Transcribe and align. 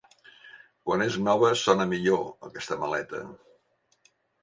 Quan 0.89 1.03
és 1.07 1.17
nova 1.27 1.53
sona 1.65 1.87
millor, 1.93 2.27
aquesta 2.51 2.83
maleta. 2.83 3.25